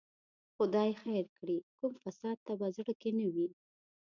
[0.55, 3.47] خدای خیر کړي، کوم فساد ته په زړه کې نه وي.